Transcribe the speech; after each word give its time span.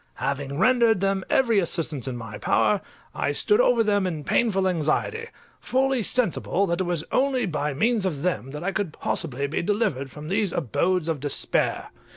Having 0.15 0.57
rendered 0.57 0.99
them 0.99 1.23
every 1.29 1.59
assistance 1.59 2.07
in 2.07 2.17
my 2.17 2.39
power, 2.39 2.81
I 3.13 3.33
stood 3.33 3.61
over 3.61 3.83
them 3.83 4.07
in 4.07 4.23
painful 4.23 4.67
anxiety, 4.67 5.27
fully 5.59 6.01
sensible 6.01 6.65
that 6.65 6.81
it 6.81 6.85
was 6.85 7.03
only 7.11 7.45
by 7.45 7.75
means 7.75 8.03
of 8.03 8.23
them 8.23 8.49
that 8.49 8.63
I 8.63 8.71
could 8.71 8.93
possibly 8.93 9.45
be 9.45 9.61
delivered 9.61 10.09
from 10.09 10.27
these 10.29 10.53
abodes 10.53 11.07
of 11.07 11.19
despair. 11.19 11.91